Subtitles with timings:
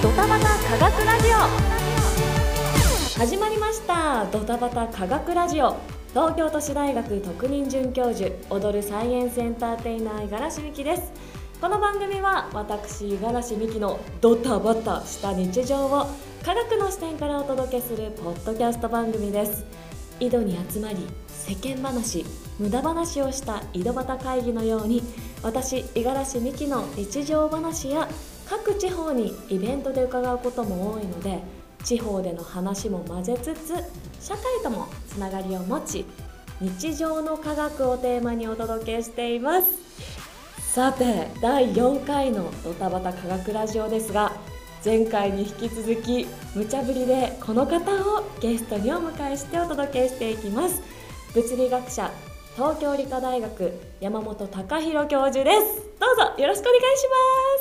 [0.00, 0.46] ドタバタ
[0.78, 3.18] 科学ラジオ。
[3.18, 4.26] 始まりました。
[4.26, 5.74] ドタバタ科学ラジオ。
[6.10, 11.12] 東京都市大学特任准教授踊るサイエンスエンターテイナー五十嵐美希です。
[11.60, 16.06] この番組は私五十嵐美希のドタバタした日常を
[16.44, 19.64] 科学の視点からお届けするポッドキャスト番組です。
[20.20, 20.96] 井戸に集まり
[21.26, 22.24] 世間話
[22.60, 25.02] 無駄話をした井戸端会議のように
[25.42, 28.08] 私五十嵐美希の日常話や
[28.48, 31.40] 各地方にイベントで伺うことも多いので
[31.84, 33.74] 地方での話も混ぜつつ
[34.20, 36.04] 社会ともつながりを持ち
[36.60, 39.68] 日常の科学をテーマにお届けしています。
[40.74, 44.32] さて第4回のドタバタ科学ラジオですが
[44.84, 50.82] 前回に引き続き無茶ぶりでこの方をゲストにお迎えしてお届けしていきます。
[51.34, 52.10] 物理学者
[52.58, 57.08] 東京理科大学山本隆弘教授ですどうぞよろしくお願いし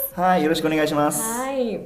[0.10, 1.22] ますはい、よろしくお願いします。
[1.22, 1.80] はい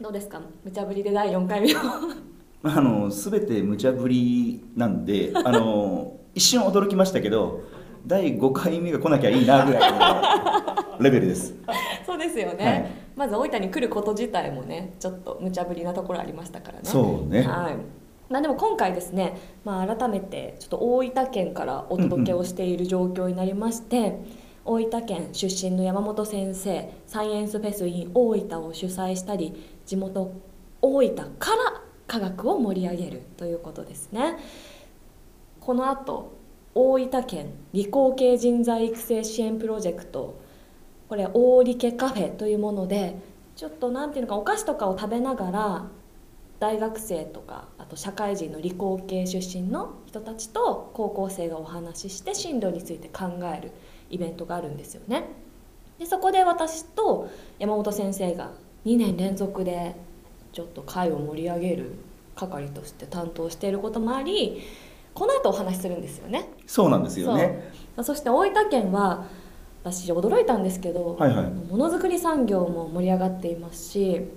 [0.00, 0.40] どうですか？
[0.62, 1.78] 無茶ぶりで第4回目を
[2.62, 7.62] あの、すべて無茶ぶりなんで、あの、一瞬驚きましたけど。
[8.06, 9.98] 第5回目が来なきゃいいなぐらいの
[11.00, 11.54] レベルです。
[12.06, 17.42] そうですよね、はいまず大分に来ること自体もねちょっと無茶ぶりなところありましたからねそうね。
[17.42, 17.76] はい
[18.32, 24.18] まあ、でも今回ですね、まあ、改めてちょっと大分県からお届けをしている状況になりまして、
[24.64, 30.32] 大分県出身の山本先生サイエンスフェス in 大分を主催したり地元
[30.80, 34.38] 大分から科学を盛り上げるということですね。
[35.60, 36.32] この後
[36.74, 40.40] 大分県理工系人材育成支援プロジェクト
[41.08, 43.16] これ大理家カフェというもので
[43.56, 45.86] ちょっとなんていうのかお菓子とかを食べながら
[46.62, 53.72] 大学生とかあと社会人の理工系出身の人たちと高校生がお話しして進路について考える
[54.10, 55.24] イベントがあるんですよね。
[55.98, 58.52] でそこで私と山本先生が
[58.86, 59.96] 2年連続で
[60.52, 61.96] ちょっと会を盛り上げる
[62.36, 64.62] 係として担当していることもあり
[65.14, 66.48] この後お話しするんですよね。
[66.68, 67.72] そうなんですよね。
[68.04, 69.26] そして大分県は
[69.82, 74.28] 私驚いたんですけど、はいはいものづくり産業も盛り上がっていますし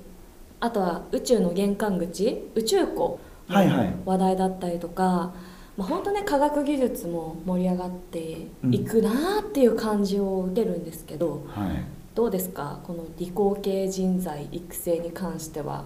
[0.66, 5.32] あとは宇宙の玄関口宇宙港はいはいの話題だったりとか、
[5.78, 11.84] まあ、本当ね科学技術も盛り上がっていくなっていう感じを受けるんですけど、はい。
[12.16, 12.80] どうですか？
[12.84, 15.84] この理工系人材育成に関しては。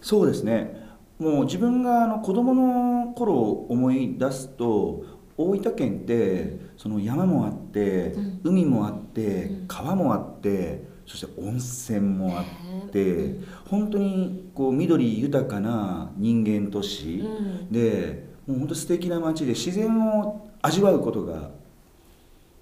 [0.00, 0.88] そうですね。
[1.18, 5.04] もう自分があの子供の頃を思い出すと。
[5.36, 17.72] 大分県ってその山もあって、うん海もあって、うん川もあってそして温泉もあって、うん本当にこう緑豊かな人間都市、うん。
[17.72, 21.50] でもう本当素敵な街で自然を味わうことが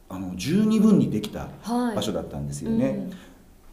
[0.08, 1.96] あの十二分にできたはい。
[1.96, 3.10] 場所だったんですよね。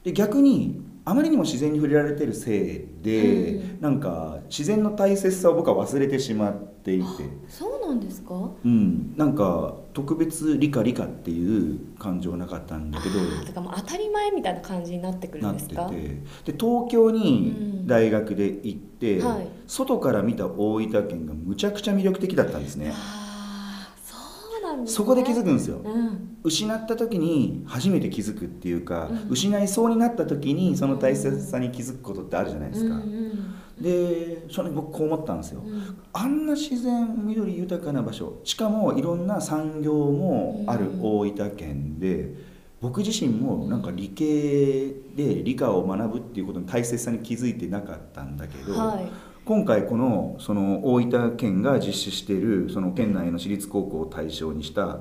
[0.03, 3.81] で逆にあまりにも自然に触れられてるせいで、うん。
[3.81, 7.05] なんか自然の大切さを僕は忘れてしまっていて、
[7.47, 8.51] そうなんですか？
[8.63, 13.19] うん、なんか特別理科理科っていう感情はなかったんだけど。
[13.19, 15.89] あーてかもう当たり前みたいな感じになってくるなんってですか？
[15.89, 17.87] てで東京にうん。
[17.87, 19.47] 大学で行って、はい。
[19.67, 22.91] 外から見た大分県がむちゃくちゃ魅力的だったんですね。
[22.93, 24.15] ああそ
[24.59, 25.81] うなんです、ね、そこで気づくんですよ。
[25.83, 26.37] うん。
[26.43, 29.29] 失った時に初めて気づくっていうか、うん。
[29.29, 35.97] 失いそうになった時にその大切さに気づくことってあるじゃないですか、うんうんでそれ僕こう思ったんですよ、うん。
[36.13, 42.33] あんな自然緑豊かな場所しかもいろんな産業もある大分県で、
[42.79, 49.11] 僕自身もなんか理系で理科を学ぶっていうことの大切さに気づいてなかったんだけど、はい。
[49.45, 54.99] 今回このその大分県が実施しているその県内の私立高校を対象にした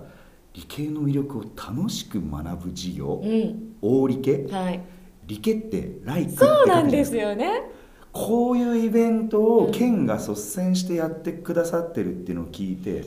[0.54, 3.76] 理系の魅力を楽しく学ぶ授業、うん。
[3.80, 4.48] 大理系？
[4.50, 4.80] はい。
[5.24, 7.16] 理系って「ライク」ってそう書くじゃなんですか。
[7.18, 7.62] よね
[8.12, 13.04] こういうイベントをうん県が率先してやってくださってるっていうのを聞いて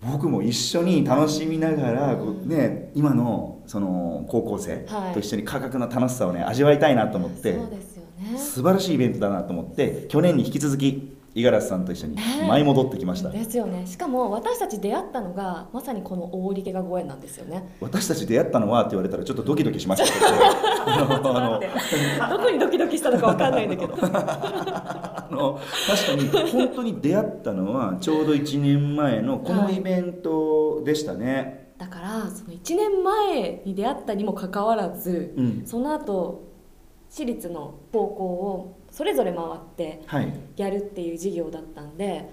[0.00, 5.14] 僕も一緒に楽しみながら、ね、今のその高校生はい。
[5.14, 8.38] と一緒に科学の楽しさをね味わいたいなと思って、そうですよね。
[8.38, 13.86] 素晴らしいイベントだなと思って去年に引き続き五十嵐さんと一緒にね舞い戻ってきました、ですよね。
[13.86, 17.76] しかも私たち出会ったのがまさにこの大理家がご縁なんですよね。
[17.80, 20.26] 私たち出会ったのはって言われたらちょっとドキドキしましたけど。
[22.28, 23.94] どこにドキドキしたのかわかんないんだけど。
[24.02, 35.62] あの確かに本当に出会ったのはちょうど1年前のこのイベントでしたね、だからその1年前に出会ったにもかかわらず、うん。
[35.64, 36.48] その後
[37.08, 40.34] 私立の高校をそれぞれ回ってはい。
[40.56, 42.28] やるっていう授業だったんで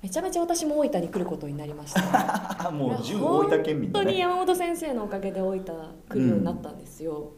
[0.00, 2.70] めちゃめちゃ私も大分に来ることになりました。
[2.70, 7.32] もう純大分県民だ本当にね山本先生のおかげで大分来るようになったんですよ、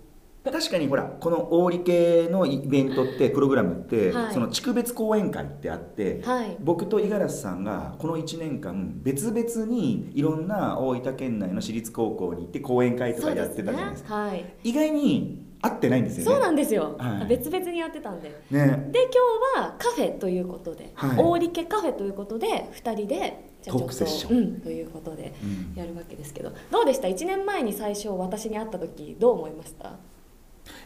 [0.45, 4.35] 確かにほらこの大理系のイベントってプログラムって、はい。
[4.35, 6.55] その地区別講演会ってあって、はい。
[6.61, 14.15] 僕と五十嵐さんがこの1年間別々にいろんな大分県内の私立高校に行って講演会とかやってたじゃないですか。
[14.15, 14.45] はい。
[14.63, 16.31] 意外に合ってないんですよね。
[16.33, 17.27] そうなんですよ、はい。
[17.29, 18.29] 別々にやってたんで。
[18.29, 18.37] ね。
[18.51, 21.17] で今日はカフェということで、はい。
[21.17, 24.39] 大理家カフェということで2人でじゃあちょっとトークセッション。
[24.39, 25.79] うん、ということでうん。
[25.79, 26.53] やるわけですけど。
[26.71, 29.93] どうでした？1年前に最初私に会った時どう思いました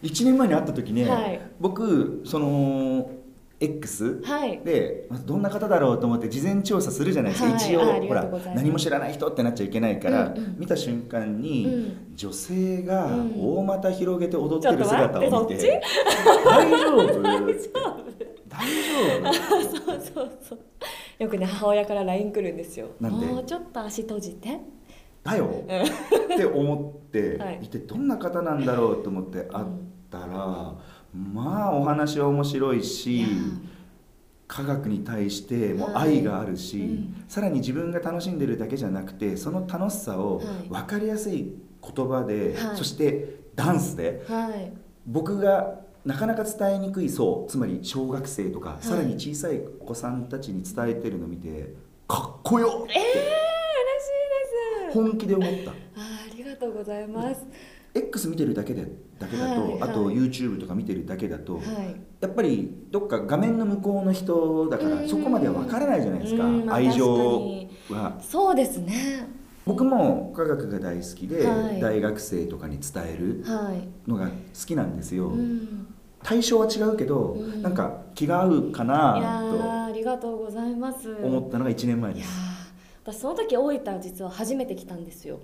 [0.03, 1.41] ？1年前に会った時ね、はい。
[1.59, 3.11] 僕その
[3.59, 4.61] X はい。
[4.65, 7.57] でまずどんな方だろうと思って事前調査するじゃないですか、はい。
[7.57, 8.25] 一応ほら
[8.55, 10.57] 何も知らない人ってなっちゃいけないから、うんうん。
[10.59, 12.17] 見た瞬間に、うん。
[12.17, 13.33] 女性がうん。
[13.37, 15.81] 大股広げて踊ってる姿を見て、
[16.45, 17.07] 大丈夫？
[17.07, 17.47] 大丈夫。
[18.49, 19.33] 大丈夫？
[19.33, 20.59] そうそうそう。
[21.19, 22.89] よくね母親から LINE 来るんですよ。
[23.01, 23.27] なんで？
[23.27, 24.61] もうちょっと足閉じて。
[25.25, 25.47] だよ。
[25.47, 27.61] って思って はい。
[27.63, 29.65] いてどんな方なんだろうと思って会っ
[30.11, 30.75] たら、
[31.33, 33.29] まあお話は面白いいしや。
[34.49, 36.19] 科学に対してもはい。
[36.19, 37.25] 愛があるし、うん。
[37.29, 40.47] さらに自分が楽しんでるだけじゃなくてその楽しさをはい。
[40.69, 41.53] 分かりやすい
[41.83, 42.77] 言葉で、はい。
[42.77, 44.73] そしてダンスではい。
[45.07, 48.85] 僕がなかなか伝えにくい層つまり小学生とか、い。
[48.85, 51.75] さらに小さいお子さんたちに伝えてるのを見て
[52.07, 53.19] かっこよってえー、嬉し
[54.85, 54.95] いです。
[54.95, 55.71] 本気で思った。
[55.73, 57.45] あーありがとうございます、
[57.97, 58.87] X 見てるだけで
[59.19, 59.83] だけだと、はいはい。
[59.83, 61.65] あと YouTube とか見てるだけだと、はい。
[62.21, 65.09] やっぱりどっか画面の向こうの人だからうん。
[65.09, 68.19] そこまでは分からないじゃないですか、うんまあ愛情は。
[68.21, 69.29] そうですね。
[69.65, 71.81] 僕も科学が大好きで、はい。
[71.81, 74.33] 大学生とかに伝えるはい、のが好
[74.67, 75.89] きなんですよ、うん、
[76.23, 77.63] 対象は違うけど、うん。
[77.63, 81.17] なんか気が合うかなーありがとうございます。
[81.17, 82.29] と思ったのが1年前です。
[82.53, 82.57] ー
[83.07, 85.39] 私その時大分実は初めて来たんですよ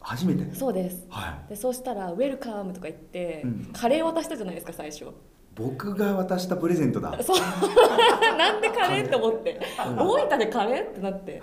[0.00, 0.54] 初めて。
[0.54, 1.06] そうです。
[1.10, 1.50] はい。
[1.50, 3.70] でそうしたら「ウェルカム」とか言って、うん。
[3.72, 5.06] カレー渡したじゃないですか最初。
[5.54, 7.10] 僕が渡したプレゼントだ。
[7.10, 7.36] はいそう。
[8.38, 9.60] なんでカレーって思って。
[9.78, 11.40] 大分でカレーってなって。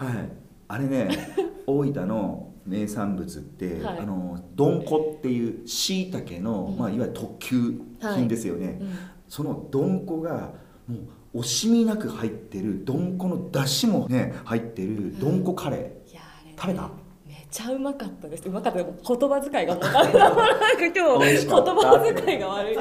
[0.67, 1.09] あれね
[1.67, 3.99] 大分の名産物って、はい。
[3.99, 6.77] あのどんこっていうしいたけの、うん。
[6.77, 8.89] まあ、いわゆる特級品ですよね、うん。
[9.27, 10.53] そのどんこが
[10.87, 10.97] も
[11.33, 15.43] う惜しみなく入ってるどんこの出汁もね入ってるどん。
[15.43, 16.83] こカレー、食べた？
[16.83, 17.04] め
[17.55, 18.49] ちゃうまかったです。
[18.49, 18.83] うまかった。
[18.83, 22.75] 言葉遣いがなん か今日言葉遣いが悪い。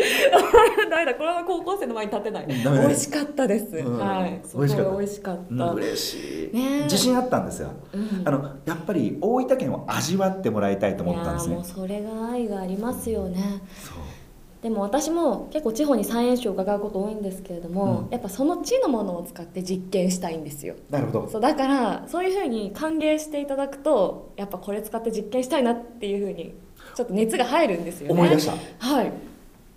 [0.90, 1.14] ダメだ。
[1.14, 2.46] これは高校生の前に立てない。
[2.48, 3.98] 美味しかったです、うん。
[3.98, 4.40] はい。
[4.42, 4.96] すごい美味しかった。
[4.96, 5.76] 美味しかった、うん。
[5.76, 8.22] 嬉しい、自信あったんですよ、うん。
[8.24, 11.60] あのやっぱり大分県を味わってもらいたいと思ったんですね。
[11.62, 13.62] それが愛がありますよね。
[13.80, 14.23] そう
[14.64, 18.10] でも私も結構地方にサイエンスを伺うこと多いんですけれども、うん。
[18.10, 20.74] やっぱその地のものを使って実験したいんですよ。
[20.88, 21.28] なるほど。
[21.28, 26.54] そうだからそういうふうに歓迎していただくとやっぱこれ使って実験したいなっていうふうに
[26.94, 28.14] ちょっと熱が入るんですよね。
[28.14, 28.52] 思い出した。
[28.78, 29.12] はい。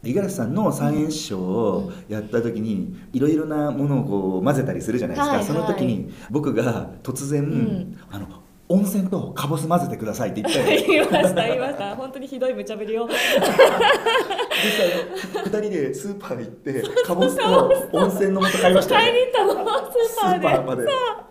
[0.04, 5.48] 五十嵐さんのサイエンスショーをやった時にいろいろなものをこう混ぜたりするじゃないですか、はいはい。
[5.48, 8.00] その時に僕が突然、ん。
[8.10, 8.28] あの
[8.70, 11.96] 温泉とカボス混ぜてくださいって言ったよ 言いました言いました。
[11.96, 13.08] 本当にひどい無茶ぶりを。
[13.08, 13.30] 実際
[15.46, 19.54] 2人でスーパー行ってカボスと温泉の素買いました買いに行ったの。
[19.54, 20.84] スーパーまで。
[20.84, 21.28] やばい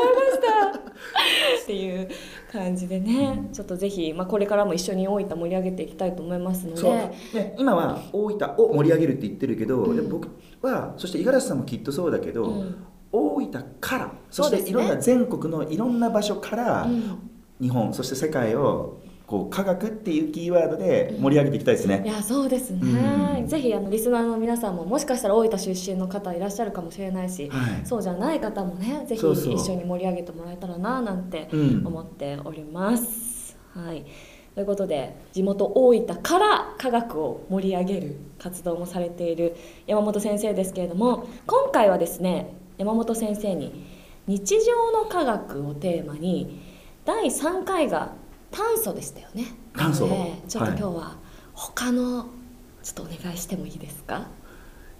[0.00, 0.90] 思いました。
[1.62, 2.08] っていう
[2.50, 6.80] 感じでね、ちょっとぜひ、まあ、これからも一緒に大分盛り上げていきたいと思いますので。
[6.80, 10.28] そう、ね、今は大分を盛り上げるって言ってるけど、うん僕
[10.62, 12.74] はそして五十嵐さんもきっとそうだけど、うん
[13.12, 17.30] 大分からそしていろんな全国のいろんな場所から、うん。
[17.60, 22.02] 日本そして世界をこう科学っていうキーワードで盛り上げていきたいですいね。
[22.06, 22.80] やそうですね、
[23.40, 23.46] うん。
[23.46, 27.86] ぜひあのリスナーの皆さんももしかしたら大分出身の方いらっしゃるかもしれないし、はい。
[27.86, 31.86] そうじゃない方もねぜひ一緒に盛り上げてもらえたらななんてうん。
[31.86, 33.58] 思っております。
[33.74, 34.06] はい。
[34.54, 39.54] ということで地元大分から科学を盛り上げる活動もされている
[39.86, 43.84] 山本先生ですけれども今回はですね山本先生に
[44.26, 46.62] 「日常の科学」をテーマに
[47.04, 48.12] 第3回が
[48.50, 49.48] 炭素でしたよね。
[49.76, 50.08] 炭素。
[50.48, 50.78] ちょっとはい。
[50.78, 51.16] 今日は
[51.52, 52.24] 他の
[52.82, 54.28] ちょっとお願いしてもいいですか、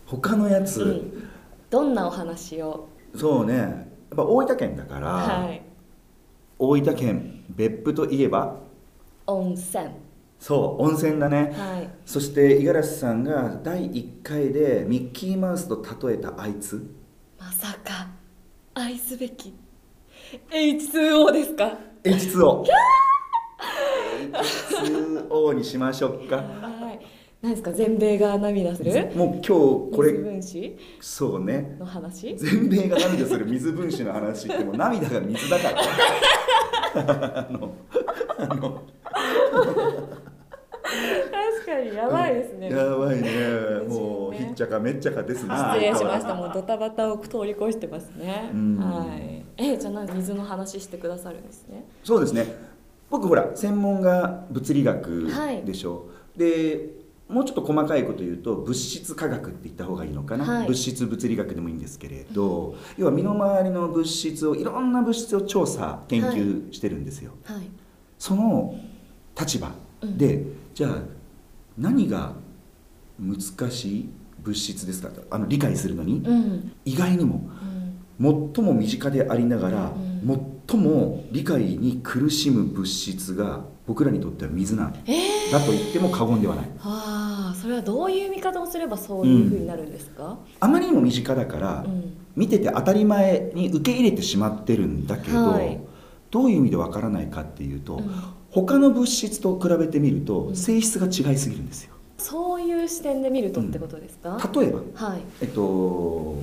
[0.04, 1.28] 他のやつ、うん、
[1.70, 2.86] どんなお話を？
[3.16, 3.54] そうね。
[3.54, 3.76] やっ
[4.14, 5.62] ぱ大分県だから、はい。
[6.58, 8.58] 大分県別府といえば？
[9.26, 9.86] 温泉。
[10.38, 11.88] そう温泉だね、はい。
[12.04, 16.99] そして五十嵐さんが第1回でミッキーマウスと例えたあいつ
[17.40, 18.08] まさか
[18.74, 19.54] 愛すべき
[20.50, 22.64] H2O ですか？H2O
[24.32, 26.36] H2O にしましょうか。
[26.36, 26.42] は
[26.92, 27.00] い。
[27.42, 27.72] 何ですか？
[27.72, 28.92] 全米が涙する？
[29.16, 30.78] もう今日これ水分子？
[31.00, 31.76] そうね。
[31.80, 32.36] の話？
[32.36, 35.80] 全米が涙する水分子の話ってもう涙が水だから。
[36.94, 37.74] あ の
[38.38, 38.82] あの。
[40.82, 41.29] 確
[41.70, 42.70] かかにやばいですね。
[42.70, 43.22] やばいね。
[43.22, 43.30] ね。
[43.88, 46.34] もうひっちゃかめっちゃかですな失礼しました。
[46.34, 48.50] もうドタバタを通り越してますね。
[48.52, 48.78] うん。
[48.78, 49.44] はい。
[49.56, 51.84] えじゃあなんか水の話してくださるんですね？
[52.02, 52.46] そうですね。
[53.08, 55.28] 僕ほら専門が物理学
[55.64, 56.90] でしょ、で
[57.28, 60.66] もうちょっと細かいこと言うと物質科学って言った方がいいのかな、はい。
[60.66, 67.62] 物質物理学でもいいんですけれど、要は身の回りの物質をいろんな物質を調査研究してるんですよ、はい。
[68.18, 68.76] その
[69.38, 69.72] 立場
[70.02, 70.98] で、じゃあ
[71.78, 72.34] 何が
[73.18, 74.10] 難しい
[74.42, 76.72] 物質ですかとあの理解するのに、うん。
[76.84, 77.50] 意外にも
[78.20, 78.50] うん。
[78.54, 80.56] 最も身近でありながら、うん。
[80.68, 86.70] 最も理解に苦しむ物質が僕らにとっては水なんえー、だと言っても過言ではない。
[86.80, 92.16] ああそれはどういう見方をすればそういうふうになるんですか、あまりにも身近だから、うん。
[92.36, 95.80] 見てて当たり前に受け入れてしまってるんだけど、はい。
[96.30, 98.10] どういう意味でわからないかっていうと、うん
[98.50, 100.56] 他の物質と比べてみるとうん。
[100.56, 101.94] 性質が違いすぎるんですよ。
[102.18, 105.20] そういう視点で見るとってことですか、例えばはい。
[105.40, 106.36] えっと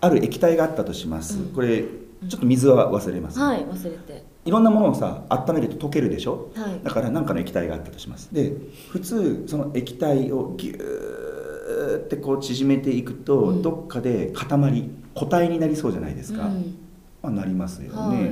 [0.00, 1.46] ある液体があったとします、うん。
[1.54, 4.24] これちょっと水は忘れます、はい忘れて。
[4.44, 6.50] いろんなものをさ温めると溶けるでしょ？
[6.54, 6.80] はい。
[6.84, 8.28] だから何かの液体があったとします。
[8.32, 8.52] で
[8.90, 13.62] 普通その液体をギューってこう縮めていくと、うん。
[13.62, 16.78] どっかで塊固体になりそうじゃないですか、うん。
[17.22, 18.22] まあ、なりますよね、は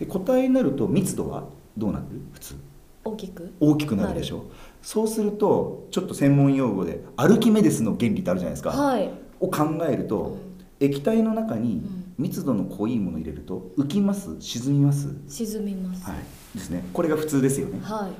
[0.00, 0.04] い。
[0.04, 1.44] で固体になると密度は
[1.76, 2.04] どうなる？
[2.32, 2.54] 普通
[3.04, 3.54] 大きく？
[3.60, 4.44] 大きくなるでしょ。
[4.82, 10.36] そうするとちょっと専門用語でアルキメデスの原理ってあるじゃないですか、はい、を考えると、
[10.80, 12.04] 液体の中にうん。
[12.18, 14.40] 密度の濃いものを入れると浮きます？
[14.40, 15.08] 沈みます？
[15.28, 16.04] 沈みます。
[16.04, 16.18] はい。
[16.52, 16.82] ですね。
[16.92, 17.78] これが普通ですよね。
[17.80, 18.10] はい。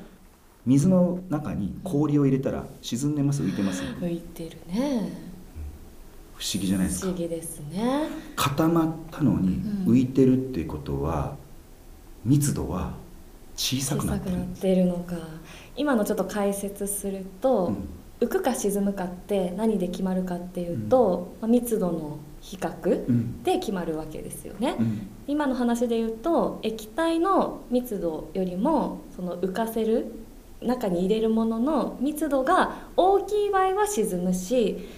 [0.65, 3.43] 水の中に氷を入れたら沈んでます？
[3.43, 3.83] 浮いてます？
[3.83, 5.11] 浮いてるね。
[6.37, 7.07] 不思議じゃないですか。
[7.07, 8.09] 不思議ですね。
[8.37, 9.93] 固まったのにうん。
[9.93, 11.35] 浮いてるっていうことは
[12.25, 12.93] 密度は
[13.59, 14.87] 小さくなってる。
[14.87, 15.17] のか。
[15.77, 17.89] 今のちょっと解説すると、うん。
[18.21, 23.43] 浮くか沈むかって何で決まるかっていうと、まあ密度の比較うん。
[23.43, 25.09] で決まるわけですよね、うん。
[25.27, 30.07] 今の話で言うと液体の密度よりもその浮かせる
[30.63, 34.89] 中に入れるものの密度が大きい場合は沈むし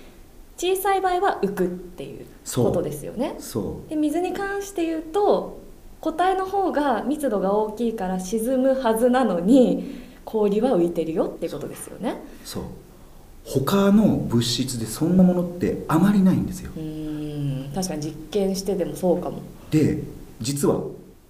[0.57, 3.37] 小さい場合は浮くっていうことですよね。
[3.39, 5.61] そで水に関して言うと
[6.01, 12.17] 固体の方が密度が大きいから沈むはずなのに氷は浮いてるよってことですよね。
[12.45, 12.63] うそう。
[13.45, 16.71] 他の物質でそんなものってあまりないんですよ。
[16.77, 17.73] うーん。
[17.75, 19.41] 確かに実験してでもそうかも。
[19.71, 20.03] で
[20.41, 20.83] 実は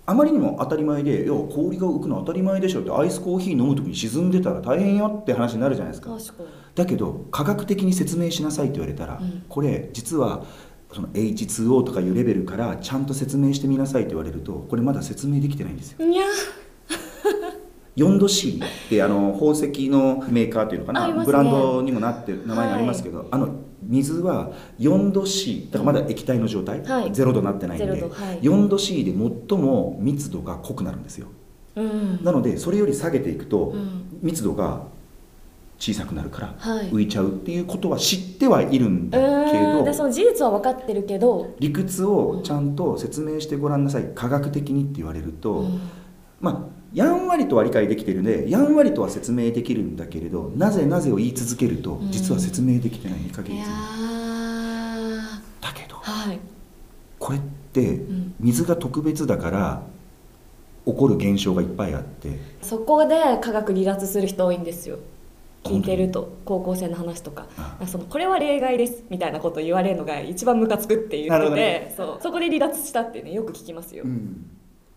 [0.06, 6.10] あまりにも当たり前で「いや氷が浮くの当たり前でしょ」ってアイスコーヒー飲む時に沈んでたら大変よって話になるじゃないですか。
[6.10, 6.48] 確かに。
[6.74, 9.42] だけど科学的に説明しなさいって言われたら、うん。
[9.48, 10.44] これ実は
[10.92, 16.06] その H2O とかいうレベルからちゃんと説明してみなさいって言われるとこれまだ説明できてないんですよ。
[16.06, 16.24] いや。
[17.96, 21.24] 4度 C ってあの宝石のメーカーというのかな、ね。
[21.24, 27.10] ブランドにもなってる名前がありますけど、あの水は4度 C だからまだ液体の状態、はい。
[27.10, 28.00] 0度になってないんで、はい。
[28.40, 31.28] 4度 C で最も密度が濃くなるんですよ。
[31.76, 32.24] うん。
[32.24, 34.18] なのでそれより下げていくと、うん。
[34.22, 34.84] 密度が
[35.80, 36.90] 小さくなるからはい。
[36.90, 39.18] 浮いちゃうっていうことは知ってはいるんだ
[39.50, 44.04] けど、でその事実は分かってるけど、理屈をちゃんと説明してごらんなさい。
[44.14, 45.80] 科学的にって言われると、うん。
[46.38, 52.10] まあやんわりとは理解できてるんでやんわりとは説明できるんだけれどなぜなぜを言い続けるとうん。
[52.10, 55.16] 実は説明できてない2ヶ月いやー。
[55.62, 56.40] だけどはい、
[57.18, 57.40] これっ
[57.72, 58.34] てうん。
[58.38, 59.82] 水が特別だから
[60.84, 62.38] 起こる現象がいっぱいあって。
[62.60, 64.98] そこで科学離脱する人多いんですよ
[65.62, 71.94] 聞いてると高校生の話とかあそのこれは例外ですみたいなこと言われるのが一番ムカつくって言なるってて、ほどね。
[71.96, 74.46] そうそこで離脱したってねよく聞きますよ、うん。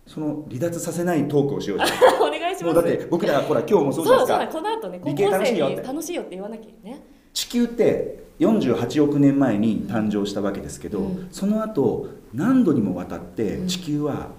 [0.07, 1.79] その離脱させないトークをしよう
[2.23, 2.63] お願いします。
[2.63, 4.61] んもうだって僕らほら今日もそうじゃないですか。
[4.61, 6.29] この後ね高校生に楽しいよって。
[6.31, 7.01] 言わなきゃね。
[7.33, 11.27] 地球って48億年前に誕生したわけですけど、うん。
[11.31, 14.29] その後何度にもわたってうん地球は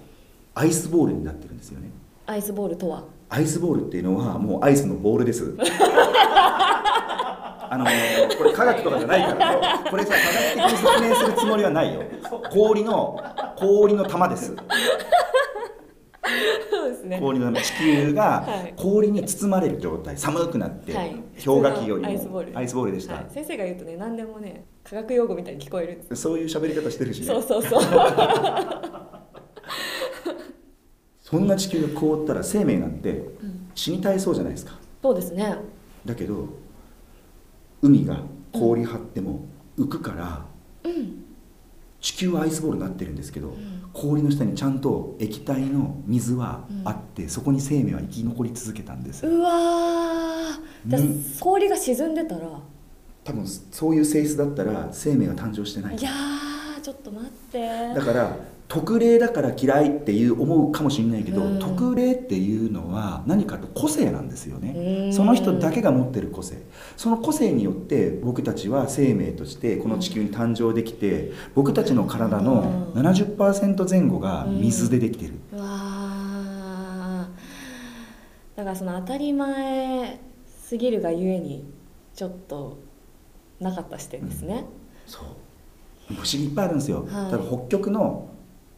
[0.55, 1.89] アイスボールになってるんですよね。
[2.25, 3.03] アイスボールとは？
[3.29, 5.55] アイスボールっていうのはもうアイスのボールです。
[7.67, 9.53] あのーこれ科学とかじゃないから。
[9.53, 12.03] よこれさ科学的に説明するつもりはないよ。
[12.51, 13.19] 氷の
[13.57, 14.55] 氷の玉です。
[16.69, 17.19] そうですね。
[17.19, 18.73] 氷の玉地球がはい。
[18.77, 20.15] 氷に包まれる状態。
[20.17, 21.15] 寒くなって、はい。
[21.43, 22.09] 氷河期よりも。
[22.09, 22.57] アイスボール。
[22.57, 27.25] アイスボールでした、はい、先生が言うとね何でもね科学用語みたいに聞こえるんですそういう喋り方してるしね。
[27.27, 27.81] そうそうそう
[31.25, 33.67] そんな地球が凍ったら生命なんてうん。
[33.73, 34.77] 死に絶えそうじゃないですか。
[35.01, 35.57] そうですね。
[36.05, 36.49] だけど
[37.81, 38.19] 海が
[38.53, 40.45] 氷張っても浮くから
[40.83, 41.25] うん。
[41.99, 43.89] 地球はアイスボールになってるんですけど、ん。
[43.91, 49.25] 氷の下にちゃんと液体の水はあって、そこに生命は生き残り続けたんです。
[49.25, 50.95] うわー。
[50.95, 50.99] じゃ
[51.39, 52.47] 氷が沈んでたら？
[53.23, 55.97] 多分そういう性質だったら生命が誕生してない。
[55.97, 57.67] いやーちょっと待って。
[57.95, 61.59] だから特例だから嫌いっていう思うかもしれないけど、うん。
[61.59, 64.63] 特例っていうのは何かと個性なんですようん。
[64.63, 66.57] ねその人だけが持ってる個性。
[66.97, 73.05] その個性によって僕たちは生命としてこの地球に誕生できて僕たちの体のうん。
[73.05, 75.57] 70%前後が水でできてる、だ
[78.63, 80.19] からその当たり前
[80.59, 81.63] すぎるがゆえに
[82.15, 82.79] ちょっと
[83.59, 84.65] なかった視点ですね、
[85.05, 85.25] そう。
[86.13, 87.33] 不思議いっぱいあるんですよ、はい。
[87.47, 88.29] 北極の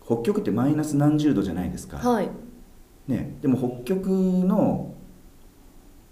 [0.07, 2.29] 北極ってマイナス何十度じゃないですか、はい。
[3.07, 4.95] ね、でも北極の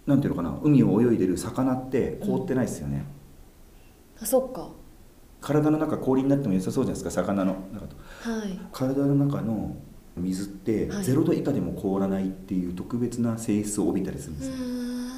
[0.06, 3.06] なんていうのかな海を泳いでる魚って凍ってないですよね、
[4.22, 4.70] あそっか。
[5.40, 7.96] 体の中氷になっても良さそうじゃないですか魚の中と。
[8.30, 8.60] はい。
[8.74, 9.78] 体の中の
[10.18, 11.04] 水ってはい。
[11.04, 15.10] 0度以下でも凍らないっていう特別な性質を帯びたりするんうですよ、ーん。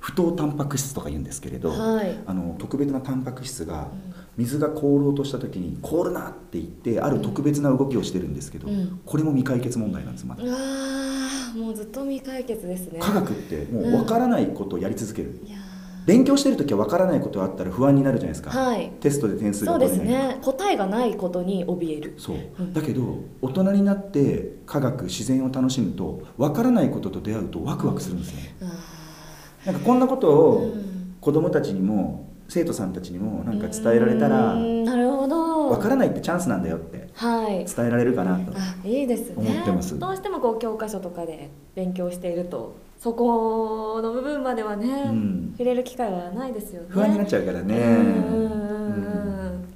[0.00, 2.18] 不凍タンパク質とか言うんですけれど、はい。
[2.24, 9.00] あの特別なタンパク質がうん水が凍ろうとした時に凍るなって言ってある特別な動きをしてるんですけど、うん。
[9.04, 10.42] これも未解決問題なんですまだ。
[10.42, 12.98] うわーもうずっと未解決ですね。
[13.00, 15.58] 科学ってもう分からないことをやり続ける、いや
[16.06, 18.90] 勉強してる時は分からないことがあったら不安になるじゃないですか、ーはい。
[19.00, 22.14] テストで点数がそうです取れないね答えがないことに怯える。
[22.16, 22.36] そう。
[22.58, 28.56] うんだけど大人になって科学自然を楽しむと分からないことと出会うとワクワクするんですよね。
[28.62, 31.16] あなんかこんなことーをうん。
[31.20, 35.70] 子供たちにも生徒さんたちにもなんか伝えられたらなるほど。
[35.70, 37.64] 分からないってチャンスなんだよってはい。
[37.64, 39.34] 伝えられるかなとあいいですね。
[39.38, 39.98] 思ってます。
[39.98, 45.54] どうしてもこう教科書とかで勉強しているとそこの部分まではね、うん。
[45.56, 46.88] 触れる機会はないですよね。
[46.90, 47.76] 不安になっちゃうからね。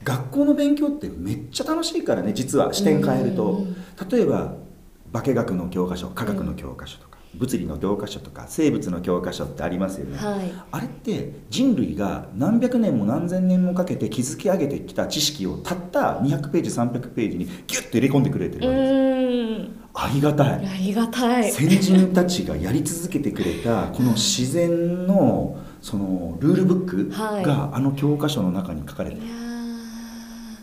[0.05, 3.65] 学校の勉強ってめっちゃ楽しいからね実は視点変えると。
[4.11, 4.55] 例えば
[5.13, 10.53] 化学の教科書科学の教科書とか物理の教科書とか生物の教科書ってありますよね、はい。
[10.71, 19.87] あれって人類が何百年も何千年もかけて築き上げてきた知識をたった200ページ300ページにギュッと入れ込んでくれてうるわけです。
[19.99, 20.67] ありがたい。
[20.67, 21.51] ありがたい。
[21.51, 27.45] 先人たちがやり続けてくれた この自然のそのルールブックはい。
[27.45, 29.23] があの教科書の中に書かれてる。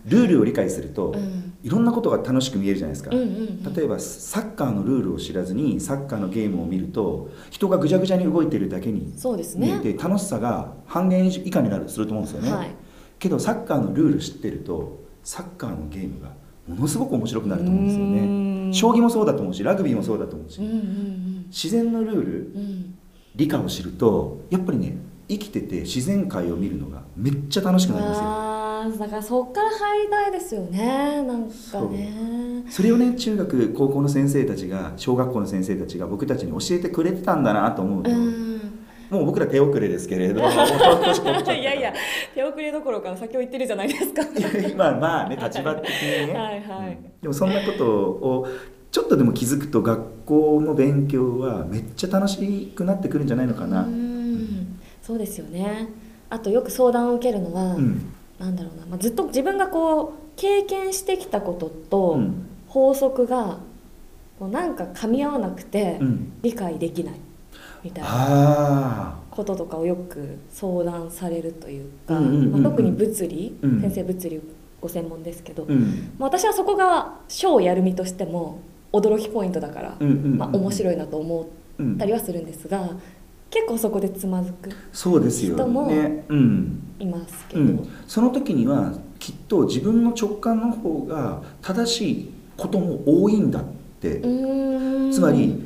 [0.06, 12.76] ルールを理解すると、ーうんいろんなことが楽しく見えるじゃないですか、例えばサッカーのルールを知らずにサッカーのゲームを見ると人がぐちゃぐちゃに動いてるだけにそうです見えねて楽しさが半減以下になるすると思うんですよね、はい。
[13.18, 16.34] けどサッカーのルール知ってるとサッカーのゲームが
[16.68, 18.70] ものすごく面白くなると思うんですよね。
[18.70, 18.74] ん。
[18.74, 20.62] 将棋もそうだと思うしラグビーもそうだと思うし、
[21.48, 22.62] 自然のルールうん。
[22.62, 22.96] うん
[23.36, 24.96] 理科を知るとやっぱりね
[25.28, 28.24] 生きてて自然界を見るのがめっちゃ楽しくなりますよ
[28.84, 31.24] あーだからそっから入りたいですよね。
[31.24, 32.64] なんかね。
[32.70, 38.86] それをね中学高校の先生たちが小学校の先生たちが僕たちに教えてくれてたんだなと思うと、うん。
[39.10, 40.44] もう僕ら手遅れですけれど い
[41.64, 41.94] やいや
[42.34, 44.22] 手遅れどころか先を言ってるじゃないですか。
[44.22, 46.34] いや今まあね立場的にね。
[46.34, 46.98] はいはい。
[46.98, 47.22] うん。
[47.22, 48.48] でもそんなことを
[48.92, 53.84] ちょっとでも気づくと学校の勉強はめっちゃ楽しくなってくるんじゃないのかな。
[53.84, 54.80] うん。
[55.02, 55.88] そうですよね。
[56.30, 62.50] あとよく相談を受けるのは、うんなんだろうな、まあ、ずっと自分がこう経験してきたこととうん。
[62.68, 63.60] 法則が
[64.40, 66.34] こうなんか噛み合わなくてうん。
[66.42, 67.16] 理解できない。
[67.84, 68.10] みたいな。
[68.12, 73.82] あこととかをよく相談されるというか、まあ、特に物理、うん。
[73.82, 74.42] 先生物理
[74.82, 76.14] ご専門ですけど、あうん。
[76.20, 78.60] まあ私はそこが小やる身としても
[78.92, 82.92] 驚きポイントだから、まあ、面白いなと思うんったりはするんですが
[83.54, 93.64] 結構そこでつまずくそうですよ人もねうんいますけど、うん、その時にはきっと自分の直感の方が正しいことも多いんだっ
[94.00, 94.22] て、
[95.12, 95.64] つまり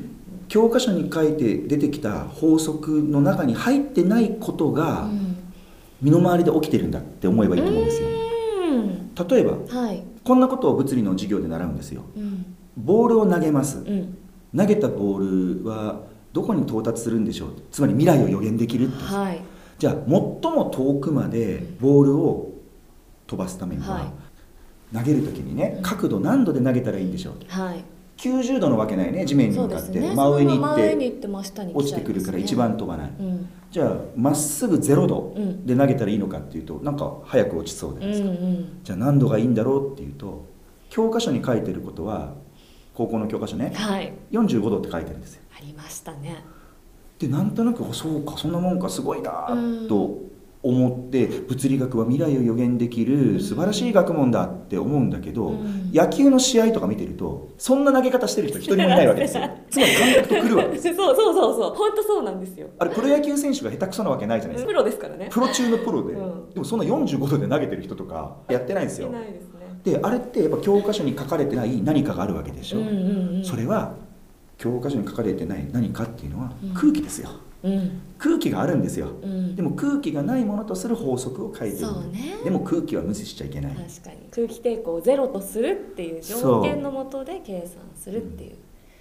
[0.48, 5.36] 教科書に書いて出てきた法則の中に入ってないことうがん。
[6.00, 8.08] 身の回りで起きてるんだって思えばいいと思うんですよ。
[8.08, 9.14] うん。
[9.14, 12.02] 例えばはい、こんなことを物理の授業で習うんですよ。
[12.16, 12.56] うん。
[12.76, 13.78] ボールを投げます。
[13.78, 14.16] うん、
[14.56, 16.02] 投げたボールは
[16.38, 17.50] どこに到達するんでしょう？
[17.72, 19.40] つまり未来を予言できるってはい。
[19.78, 22.52] じゃあ最も遠くまでボールを
[23.26, 24.12] 飛ばすためには、はい。
[24.96, 27.34] 投げる時にねうん角度何度で投げたらいいんでしょう？
[27.48, 27.84] はい。
[28.18, 30.14] 90度のわけないね地面に向かって、ね。
[30.14, 31.28] 真上に行って
[31.74, 33.48] 落ちてくるから一番飛ばない、うん。
[33.70, 35.66] じゃあまっすぐ0度うん。
[35.66, 40.46] で投げたらいいのかっていうとなんか早く落ちそうじゃうんないですか、うんじゃあ何度がいいんだろうっていうと
[40.90, 42.34] 教科書に書いてることは
[42.94, 43.72] 高校の教科書ね。
[43.76, 44.12] はい。
[44.32, 46.44] 45度って書いてるんですよありましたね。
[47.18, 49.88] でなんとなくあそうかそんなもんかすごいなうん。
[49.88, 50.28] と
[50.62, 55.90] 思って物理学は未来を予言できる素晴らしい学問だって思うんだけど、うん。
[55.92, 59.50] 野球の試合とか見てるとそんな投げ方してる人一人もいないわけですよ。
[59.68, 61.74] つまり感覚とくるわけです そうそうそうそう。
[61.74, 62.68] 本当そうなんですよ。
[62.78, 65.28] あれプロ野球選手が下手くそなわけないじゃないですプかロですからね。
[65.30, 66.50] プロ中のプロで、うん。
[66.50, 69.10] でもそんな45度で投げてる人とかやってないんですよ。
[69.10, 69.80] ですね。
[69.84, 73.44] であれってやっぱ教科書に書かれてない何かがあるわけでしょ、うんうんうん。
[73.44, 73.94] それは
[74.58, 76.74] 教科書に書かれてない何かっていうのはうん。
[76.74, 77.30] 空気ですよ、
[77.62, 78.00] うん。
[78.18, 79.12] 空気があるんですよ。
[79.22, 79.56] うん。
[79.56, 81.86] でも空気がないものとする法則を書いてる。
[82.10, 82.36] ね。
[82.44, 83.74] でも空気は無視しちゃいけない。
[83.74, 84.28] 確かに。
[84.30, 88.56] 空気抵抗をゼロとするっていう条件のもとで計算するっていう。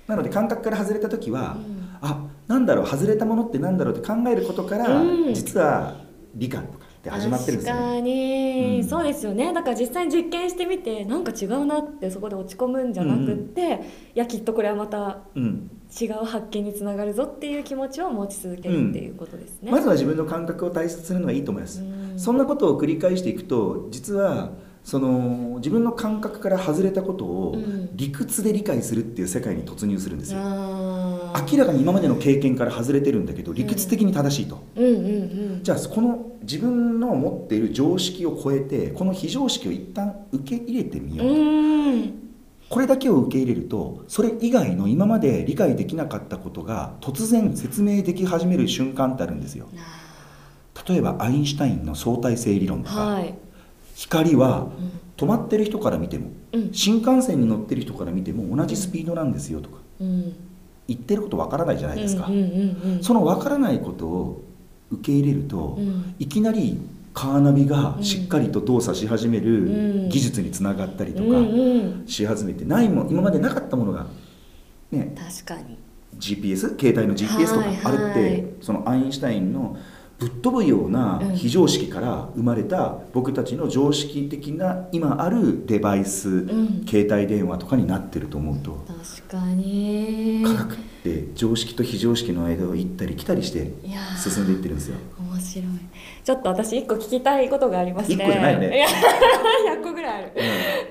[0.07, 1.97] なので感覚から外れた時は、うん。
[2.01, 5.33] あなんだろう外れたものってなんだろうって考えることから、うん。
[5.33, 6.01] 実は
[6.35, 8.87] 理科とかって始まってるんですよ確かねに、うん。
[8.87, 9.53] そうですよね。
[9.53, 13.81] だから実際に実験してみてなんか違うなってそこで落ち込むんじゃなくって、
[14.15, 22.19] いやきっとこれはまたうん、違う発見につながるぞっていう気持ちを持ち続けるっていうことですね、まずは自分の感覚を大切にするのがいいと思います、うん。
[22.19, 24.51] そんなことを繰り返していくと実は
[24.83, 27.89] その自分の感覚から外れたことをうん。
[27.93, 34.97] 理屈で理解するっていう世界に突入するんですよ、明らかに今までの経験から外れてるんだけど理屈的に正しいと、うんうんう
[35.57, 35.59] ん。
[35.63, 42.13] じゃあこの自分の持っている常識を超えてこの非常識を一旦受け入れてみようと、うん。
[42.69, 49.67] これだけを受け入れるとそれ以外の今まで理解できなかったことが突然説明でき始める瞬間ってあるんですよ。
[50.87, 53.33] 例えばアインシュタインの相対性理論とか、はい、
[53.95, 54.91] 光はうん。
[55.17, 56.73] 止まってる人から見てもうん。
[56.73, 59.77] 新幹線に乗ってる人から見ても同じスピードなんですよとか。
[59.99, 60.35] うん、
[60.87, 62.29] 言ってることわからないじゃないですか、
[63.01, 64.43] そのわからないことを
[64.91, 66.15] 受け入れると、うん。
[66.19, 66.79] いきなり
[67.13, 70.09] カーナビがしっかりと動作し始めるうん。
[70.09, 71.37] 技術につながったりとか
[72.05, 74.07] し始めてないもん今までなかったものが
[74.91, 75.77] ね確かに。
[76.17, 79.77] GPS 携帯の GPS とかはいあれって、はいそのアインシュタインの
[80.19, 81.35] ぶっ飛ぶようなうん。
[81.35, 86.85] 非常識から生まれた僕たちの常識的な今あるデバイス、ん。
[86.87, 88.83] 携帯電話とかになってると思うと
[89.27, 90.43] 確かに。
[90.45, 93.71] 科学って常識と非常識の間を行ったり来たりして
[94.21, 94.97] 進んでいってるんですよ。
[95.19, 95.65] 面白い。
[96.23, 98.13] ちょっと私一個聞きたいことがありまして。
[98.13, 98.87] 一個じゃないよねや
[99.75, 100.31] 100個ぐらいある。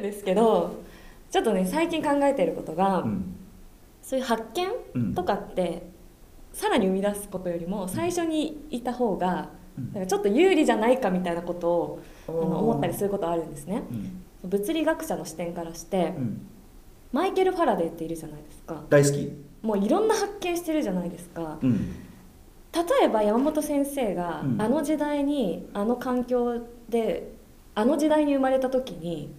[0.00, 0.02] ん。
[0.02, 0.82] ですけど
[1.30, 3.34] ちょっとね最近考えてることが、うん。
[4.02, 4.44] そういう発
[4.94, 5.08] うん。
[5.08, 5.82] 見とかって、
[6.56, 9.92] さらに生み出すことよりも最初にいた方が、うん。
[9.92, 13.82] なんかちょっと有利じゃないかみたいなことをあの思ったりすることあるんですね。
[14.42, 14.48] うん。
[14.48, 16.46] 物理学者の視点からして、うん。
[17.12, 18.84] マイケル・ファラデーっているじゃないですか。
[18.88, 21.58] 大好き、もういろんな発見してるじゃないですか。
[21.62, 21.94] うん。
[22.72, 24.62] 例えば山本先生が、うん。
[24.62, 27.34] あの時代にあの環境で
[27.74, 29.30] あの時代に生まれた時に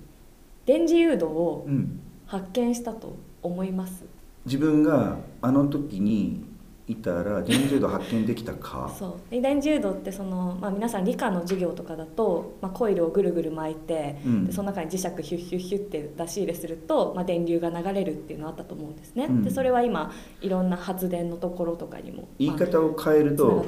[0.67, 4.05] 電磁誘導をうん、発見したと思います。
[4.45, 6.45] 自分があの時に
[6.87, 8.93] いたら電磁度発見できたか。
[8.97, 9.31] そう。
[9.31, 14.45] で電磁誘導ってその、まあ、皆さん理科の授業とかだと、まあ、コイルをぐるぐる巻いて、うん。
[14.47, 19.43] でその中に磁石ヒュッヒュッヒュッって出し入れすると、まあ、電流が流れるっていうのあったと思うんですね、うん。
[19.43, 23.65] でそれは今いろんな発電のところとかにも言い方を変えると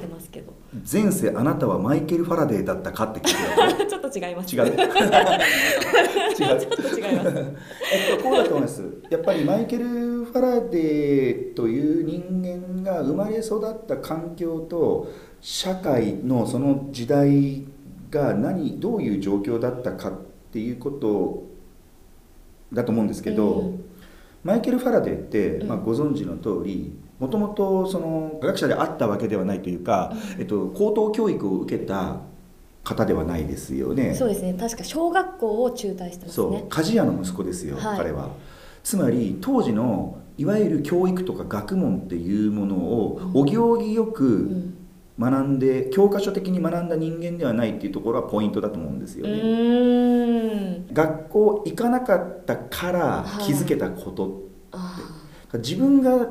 [0.89, 4.55] 前世あなたはマイケル・ファラデーだったかって聞いてるちょっと違います。
[4.55, 4.65] 違う？
[4.69, 4.75] 違う。
[6.37, 7.33] ちょっと違います。
[7.93, 8.83] えっとこうだと思います。
[9.09, 9.85] やっぱりマイケル・
[10.29, 15.11] ファラデーという人間が生まれ育った環境と
[15.41, 17.65] 社会のその時代
[18.09, 20.13] が何どういう状況だったかっ
[20.51, 21.43] ていうこと
[22.73, 23.85] だと思うんですけど、うん
[24.43, 30.41] マイケル・ファラデーって、うんまあ、ご存知の通りもともとその科学者であったわけではないというか、うん。
[30.41, 32.21] えっと、高等教育を受けた
[32.83, 34.15] 方ではないですよね。
[34.15, 34.53] そうですね。
[34.53, 36.51] 確か小学校を中退してますそう。
[36.51, 37.97] ね鍛冶屋の息子ですよ、はい。
[37.97, 38.29] 彼は
[38.89, 43.41] つまり当時のいわゆる教育とか学問っていうものをうん。
[43.41, 44.73] お行儀ようくん。
[45.19, 54.97] 学んで教科書的に学んだ人間ではないっていうところはポイントだと思うんですうよね、学校行かなかったからはい気づけたこと、あ
[55.55, 56.25] 自分が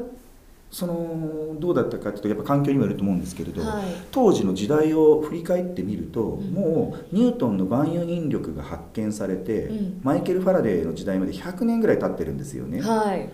[0.70, 3.84] そのどうだったかっていうとやっぱ環境にもよると思うんですけれど、ーはい。
[4.12, 6.52] 当時の時代を振り返ってみると、ん。
[6.52, 10.00] もうニュートンの万有引力が発見されて、うん。
[10.02, 12.82] マイケル・ファラデーの時代まで100年ぐらい経ってるんですよね。
[12.82, 13.30] はい。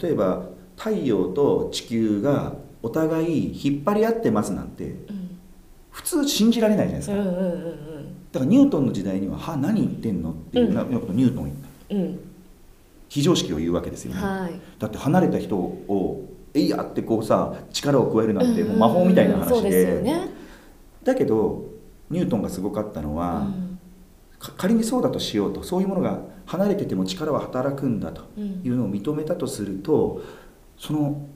[0.00, 5.38] 例えば太陽と地球がお互い引っ張り合ってますなんてうん。
[5.90, 7.94] 普通信じられないじゃないですか、うんうんうん
[8.34, 11.56] だからニュートンの時代には「は何言ってんの?」っていうようなことをニュートン言っ
[11.88, 11.94] た。
[11.94, 12.20] うんうん。
[13.08, 14.60] 非常識を言うわけですよね、はい。
[14.80, 20.00] だって離れた人を「えいや!」ってこうさ力を加えるなんてもう魔法みたいな話で。
[20.02, 20.28] ね。
[21.02, 21.64] だけど
[22.10, 23.46] ニュートンがすごかったのは、
[24.56, 28.60] 仮にそうだとしようとそういうものが離れてても力は働くんだとうん。
[28.64, 30.22] いうのを認めたとすると
[30.78, 31.26] その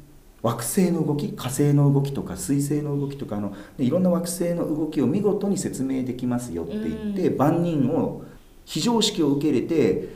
[0.41, 8.23] 惑星の動き火星の動きとか水星の動きとかあのでいろんな惑星の動きを見事に説明できますよって言って、万人を
[8.65, 10.09] 非常識を受け入れて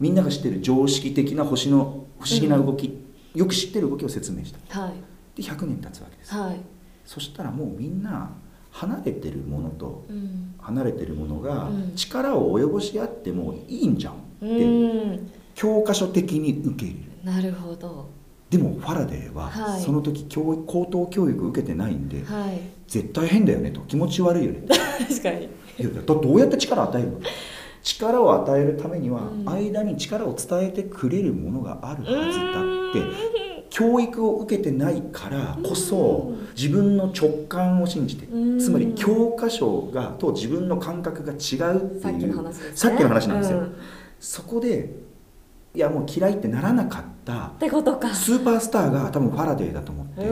[0.00, 2.98] みんなが知ってる常識的な星の不思議な動き、
[3.34, 4.80] よく知ってる動きを説明した。
[4.80, 4.92] はい。
[5.36, 6.60] で100年経つわけです、はい。
[7.04, 8.30] そしたらもうみんな
[8.70, 10.54] 離れてるものとうん。
[10.58, 11.92] 離れてるものがうん。
[11.94, 15.30] 力を及ぼし合ってもいいんじゃんっうてん。
[15.54, 17.36] 教科書的に受け入れる。
[17.36, 18.08] なるほど。
[18.50, 19.80] でもファラデーははい。
[19.82, 22.60] その時教育高等教育受けてないんではい。
[22.86, 24.62] 絶対変だよねと気持ち悪いよね
[25.08, 25.44] 確かに。
[25.78, 27.20] いやだどうやって力を与えるの？
[27.82, 29.44] 力を与えるためにはうん。
[29.48, 33.12] 間に力を伝えてくれるものがあるはずだってうん
[33.70, 38.58] 教育を受けてないからこそうん自分の直感を信じてうん。
[38.58, 43.58] つまり教科書がと自分の感覚が違うっていうさっきの話なんですよ。
[43.58, 43.76] うん。
[44.18, 44.90] そこで
[45.74, 48.12] いやもう嫌いってならなかったってことか。
[48.14, 50.28] スーパースターが多分ファラデーだと思って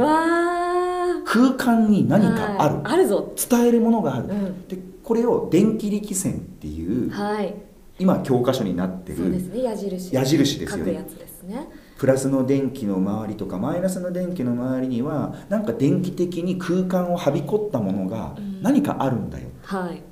[1.24, 2.74] 空間に何かある。
[2.76, 3.32] はいあるぞ。
[3.48, 4.28] 伝えるものがある。
[4.28, 4.66] うん。
[4.66, 7.54] でこれを電気力線っていうはい。
[7.98, 9.62] 今教科書になってるそうですね。
[9.62, 10.14] 矢印。
[10.14, 10.84] 矢印ですよね。
[10.84, 18.62] 書くやつですねプラスの電気の周りとかマイナスの電気の周りにはなんか電気的に空間をはびこったものがうん。
[18.62, 19.48] 何かあるんだよ。
[19.62, 20.02] はい。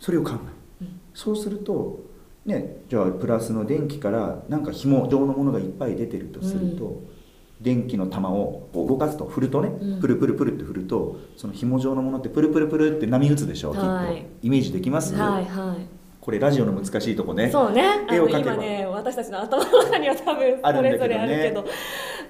[0.00, 0.38] それを考える。
[0.82, 1.00] うん。
[1.14, 2.00] そうすると
[2.44, 7.02] ねじゃあプラスの電気からなんか紐状のものがいっぱい出てるとすると、
[7.60, 10.00] 電気の玉をこう動かすと振るとね、うん。
[10.00, 14.28] プルプルプルって振るとその紐状のものってプルプルプルって波打つでしょ、はいきっと。
[14.42, 15.86] イメージできます、はいはい
[16.26, 17.48] これラジオの難しいとこね。
[17.52, 18.04] そうね。
[18.10, 18.54] 絵を描けば。
[18.54, 20.98] 今ね私たちの頭の中には多分あるんだけどね。
[20.98, 21.64] それぞれあるけど。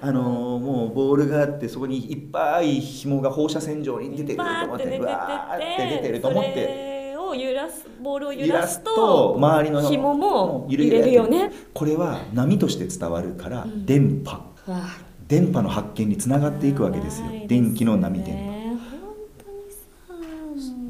[0.01, 7.15] あのーもうボールがあってそこにいっぱい紐が放射線状に出てるとバ思ってて出てわーって出ててると思って。
[7.17, 11.51] を揺らすボールを揺揺らすとと周りの紐も揺揺れるよね。
[11.73, 13.83] これは波として伝わるから、うん。
[13.87, 14.39] 電波。
[14.67, 14.81] うわ
[15.27, 17.25] 電波の発見につながっていくわけですよ。
[17.25, 18.57] はい電気の波電波。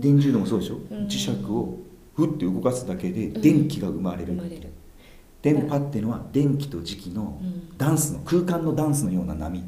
[0.02, 1.87] 電磁石もそうでしょ、うん磁石を
[2.17, 3.41] ふって動かすだけでうん。
[3.41, 4.69] 電気が生まれる,、生まれる。
[5.43, 7.77] 電波っていうのは電気と磁気のうん。
[7.77, 9.63] ダンスの空間のダンスのような波。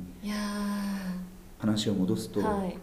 [1.59, 2.77] 話を戻すと、ーはい。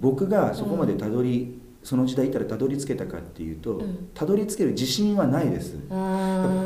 [0.00, 4.08] 僕がそこまでたどり、その時代いたらたどり着けたかっていうと、うん。
[4.14, 5.76] たどり着ける自信はないです。
[5.90, 5.94] あ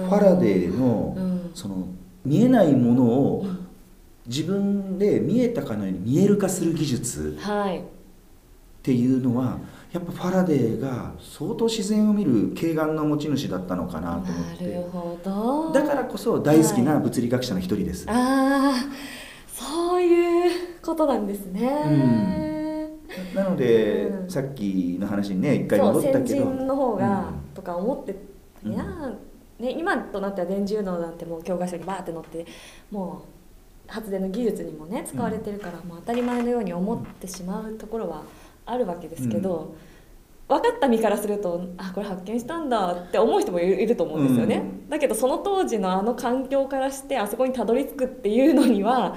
[0.08, 1.50] フーァラデーの、うん。
[1.54, 1.86] その
[2.24, 3.58] 見えないものをうん。
[4.26, 7.78] 自分で見えたかのように見える化する技術はい。
[7.78, 7.82] っ
[8.82, 9.58] ていうのは
[9.96, 15.72] やっぱファラデーが相当自然を見る慧眼の持ち主だったのかなと思っなるてほど。
[15.72, 18.74] だからこそ大好きな物理学者の一人です、ああ
[19.46, 22.90] そういうことなんですね、
[23.35, 24.30] なので、うん。
[24.30, 26.26] さっきの話にね一回戻ったけど。
[26.26, 27.54] 先人の方が、うん。
[27.54, 28.16] とか思って
[28.66, 28.72] うん。
[28.74, 32.44] いやー、ね、今となっては電磁誘導なんてもう教科書にバーって載って
[32.90, 33.22] も
[33.88, 38.24] う発電の技術にもね使われてるから、もう当たり前のように思ってしまうところは
[38.66, 39.74] あるわけですけど、
[40.48, 44.88] 分かった身からするとあこれ発見したんだって思う人もいると思うんですよね、うん。
[44.88, 49.16] だけどその当時のあの環境からしてあそこにたどり着くっていうのには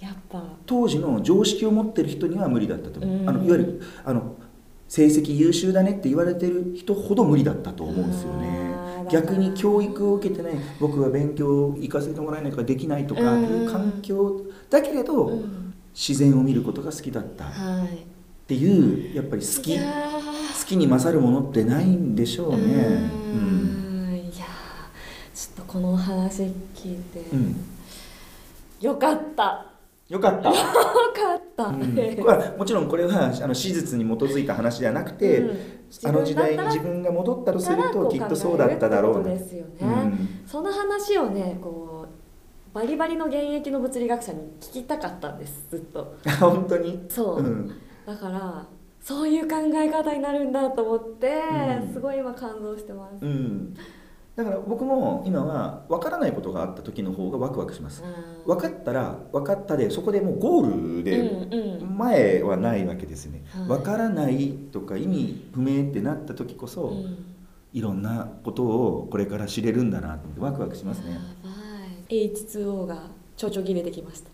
[0.00, 3.28] やっぱ当時の常識を持ってる人には無理だったと思う、うん。
[3.28, 4.36] あのいわゆるあの
[4.88, 8.66] 成績優秀だねって言われてる人ほど無理だったと思うんですよね。
[9.10, 15.74] 逆に教育を受けてない僕は勉強行かせてもらえないとかできないとかうんいう環境だけれど、うん。
[15.94, 17.46] 自然を見ることが好きだった。
[17.46, 18.15] っはい
[18.46, 20.66] ていうやっぱり好き好ー。
[20.66, 22.58] きに勝るものってないんでしょうね。
[22.58, 23.40] うう
[24.12, 24.16] ん。
[24.16, 26.42] いやーちょっとこの話
[26.74, 27.56] 聞いて、うん。
[28.80, 29.66] よかった。
[30.08, 30.60] よかった、よか
[31.36, 31.94] った、うん。
[31.94, 35.58] これはもちろんこれはあの史実に基づいた話ではなくて、うん。
[36.04, 39.28] あの時代に自分が戻ったとするときっとそうだっただろうな。
[39.28, 40.40] なですよね、うん。
[40.46, 42.06] その話をねこ
[42.72, 46.16] うバリバリの現役の物理学者に聞きたかったんですずっと。
[46.40, 47.06] 本当に？
[47.08, 48.66] そう、うんだから
[49.00, 51.42] そういう考え方になるんだと思って、
[51.84, 51.92] うん。
[51.92, 53.74] すごい今感動してます、うん、
[54.34, 58.02] だから僕も今は分からないことがあった時の方がワクワクします。
[58.02, 58.44] うん。
[58.44, 61.98] 分かったら分かったでそこでもうゴールでうんうん。
[61.98, 63.68] 前はないわけですね、はい。
[63.68, 67.34] 分からないとか意味不明ってなった時こそ、うん。
[67.72, 71.12] いろんなことをこれから知れるんだなってワクワクしますね。
[71.12, 71.50] やば
[72.08, 72.30] い。
[72.32, 74.30] H2O がちょちょ切れてきました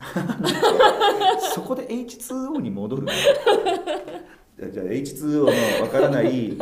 [1.54, 3.12] そこで H2O に戻るの？
[4.58, 6.56] じゃあじゃあ H2O の分からない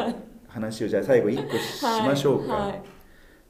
[0.48, 2.82] 話をじゃあ最後1個し,、ましょうか、はい。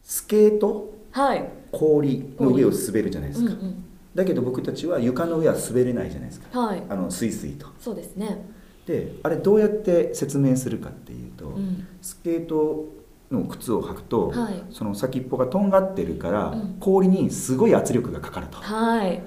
[0.03, 0.95] スケート？
[1.11, 3.85] はい、氷の上を滑るじゃないですか、うんうん。
[4.15, 6.61] だけど僕たちは床の上は滑れないじゃないですか。
[6.61, 6.83] はい。
[6.89, 7.67] あのスイスイと。
[7.81, 8.45] そうですね、
[8.87, 11.87] であれどうやって説明するかっていうと、うん。
[12.03, 12.87] スケート
[13.31, 14.63] の靴を履くと、はい。
[14.71, 16.77] その先っぽがとんがってるから、うん。
[16.79, 18.59] 氷にすごい圧力がかかると。
[18.59, 19.23] はい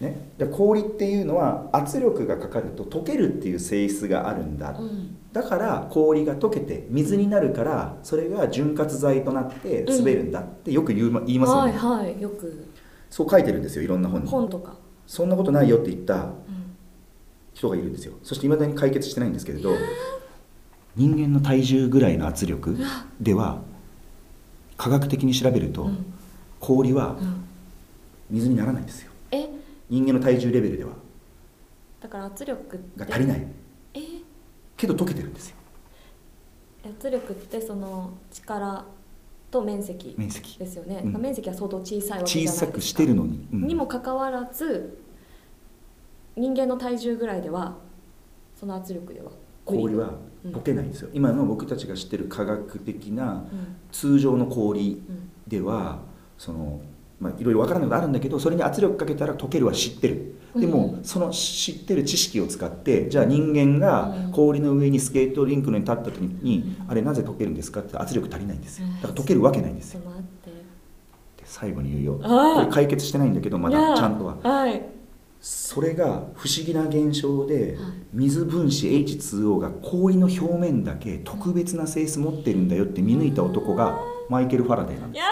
[0.00, 5.16] ね、で氷っていうのは圧力がかかると溶けるっていう性質があるんだ、うん。
[5.30, 12.66] だから氷が溶けて水になるからそれが潤滑剤となって滑るんだってよく言うま言いますよね、はいはいよく。
[13.10, 14.28] そう書いてるんですよいろんな本に。
[14.30, 14.74] 本とか、
[15.06, 16.32] そんなことないよって言ったうん。
[17.52, 18.14] 人がいるんですよ。
[18.22, 19.74] そしていまだに解決してないんですけれど
[20.96, 22.78] 人間の体重ぐらいの圧力
[23.20, 23.60] では
[24.78, 26.06] 科学的に調べると、うん。
[26.58, 27.44] 氷はうん。
[28.30, 29.08] 水にならないんですよ。
[29.08, 29.09] え
[29.90, 30.92] 人間の体重レベルでは。
[32.00, 33.46] だから圧力が足りない。
[33.92, 34.00] え？
[34.76, 35.56] けど溶けてるんですよ。
[36.98, 38.86] 圧力ってその力
[39.50, 40.58] と面積面積。
[40.58, 41.12] ですよね、うん。
[41.20, 42.66] 面積は相当小さいわけじゃない小ですか。
[42.66, 43.66] さくしてるのに、うん。
[43.66, 44.98] にもかかわらず
[46.36, 47.76] 人間の体重ぐらいでは
[48.58, 49.32] その圧力では
[49.66, 53.76] 氷はうん溶けないんですよ、今の僕たちが知ってる科学的なうん。
[53.92, 55.30] 通常の氷うん。
[55.46, 55.98] では
[56.38, 56.80] その、
[57.20, 60.34] まあ、いろいろわからないことあるんだけどそれに圧力かけたら溶けるは知ってる。
[60.56, 64.32] でも、うんその知ってる知識を使ってじゃあ人間がうん。
[64.32, 68.86] 氷の上にスケートリンクの上に立った時に、うんあれなぜ溶けるんですかって圧力足りないんですよ。
[68.86, 68.94] うん。
[68.96, 70.00] だから溶けるわけないんですよ。
[71.44, 72.20] 最後に言うよ。
[72.22, 74.36] これ解決してないんだけどまだちゃんとは。
[74.42, 74.82] はい。
[75.40, 77.92] それが不思議な現象ではい。
[78.12, 85.22] 水分子 H2O が氷の表面だけ特別な性質持ってるんだよって見抜いた男がマイケル・ファラデーなんです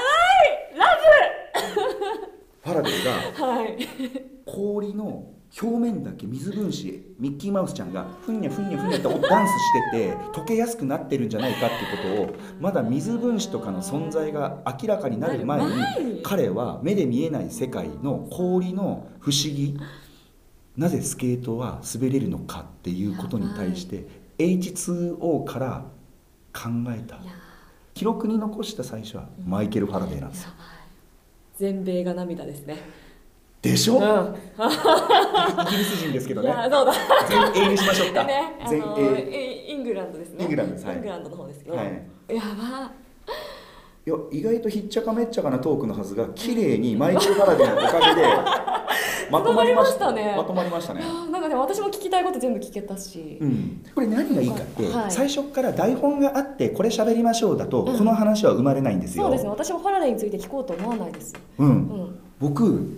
[2.68, 11.76] ファラデーが氷の表面だけ水分子ミッキーマウスちゃんがふんにゃふんにゃふんにゃってダンスしてて溶けやすくなってるんじゃないかって
[12.12, 16.14] いうことをまだ水分子とかの存在が明らかになる前前に。
[16.16, 19.78] に彼は目で見えない世界の氷の不思議
[20.76, 25.85] なぜスケートは滑れるのかっていうことに対して H2O から
[26.52, 27.18] 考えた。
[27.94, 30.50] 記録に残した最初はマイケル・ファラデーなんですよ
[31.59, 32.77] 全米が涙ですね。
[33.61, 33.94] でしょ？
[33.94, 34.35] イうん。
[35.71, 36.49] ギリス人ですけどね。
[36.49, 36.92] いやそうだ。
[37.53, 38.23] 全英にしましょうか。
[38.25, 39.64] ねあ全の英。
[39.68, 40.44] イングランドですね。
[40.44, 40.97] イングランドはい。
[40.97, 41.87] イングランドの方ですけど、はい。
[42.29, 42.92] やば
[44.09, 48.27] いや意外とひっちゃかめっちゃかなトークのはずが綺麗にマイケル・ファラデーのおかげで
[49.31, 50.35] まとまりましたね。
[50.35, 51.03] まとまりましたね。
[51.31, 57.99] なんかね私も聞きたいこと全部聞けたし、うん、これ何がいいかって、はい最初から台本があってこれ喋りましょうだと、うん。
[57.99, 59.25] この話は生まれないんですよ。
[59.25, 59.51] そうですね。
[59.51, 61.35] 私もファラデーについて聞こうと思わないです。
[61.59, 61.68] うん。
[61.68, 62.18] うん。
[62.40, 62.90] 僕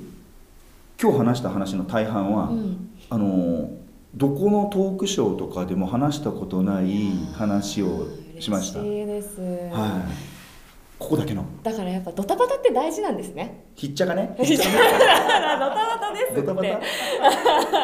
[1.03, 2.91] 今日話した話の大半は、うん。
[3.09, 3.69] あの
[4.15, 8.07] どこのトークショーとかでも話したことない話を
[8.39, 9.41] しました、嬉しいです、
[9.75, 10.40] はい
[11.01, 11.47] ここだけの。
[11.63, 13.65] だからやっぱドタバタって大事なんですね。
[13.75, 14.35] ひっちゃかね。
[14.37, 14.55] ドタバ
[15.99, 16.79] タですドタバタ。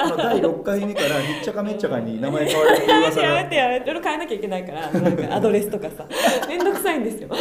[0.05, 6.05] あの第6回目からひっちゃかめっちゃかに名前変わるってやめ噂てやめがて変えなきゃいけないからなんかアドレスとかさ。
[6.47, 7.31] めんどくさいんですよ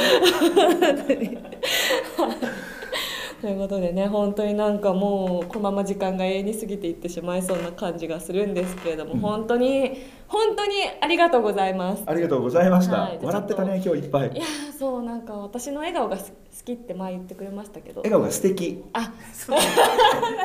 [3.45, 9.19] ということでね本当になんかもうこのまま時間が永遠に過ぎていってしまいそうな感じがするんですけれども、うん。
[9.19, 12.01] 本当に本当にありがとうございます。
[12.07, 13.19] ありがとうございました、はい。
[13.21, 14.31] 笑ってたね今日いっぱい。
[14.31, 16.23] いやーそうなんか私の笑顔が好
[16.65, 18.01] きって前言ってくれましたけど。
[18.01, 18.83] 笑顔が素敵。
[18.93, 19.57] あ 別に。